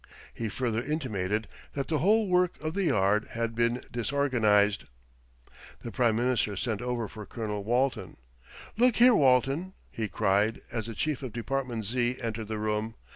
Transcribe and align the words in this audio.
He 0.33 0.49
further 0.49 0.81
intimated 0.83 1.47
that 1.75 1.87
the 1.87 1.99
whole 1.99 2.27
work 2.27 2.59
of 2.59 2.73
the 2.73 2.85
Yard 2.85 3.27
had 3.33 3.53
been 3.53 3.83
disorganised. 3.91 4.85
The 5.83 5.91
Prime 5.91 6.15
Minister 6.15 6.55
sent 6.55 6.81
over 6.81 7.07
for 7.07 7.27
Colonel 7.27 7.63
Walton. 7.63 8.17
"Look 8.77 8.95
here, 8.95 9.13
Walton," 9.13 9.75
he 9.91 10.07
cried 10.07 10.61
as 10.71 10.87
the 10.87 10.95
chief 10.95 11.21
of 11.21 11.33
Department 11.33 11.85
Z. 11.85 12.19
entered 12.19 12.47
the 12.47 12.57
room. 12.57 12.95